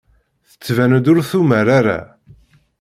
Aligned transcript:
Tettban-d 0.49 1.05
ur 1.11 1.19
tumar 1.29 1.67
ara. 1.79 1.99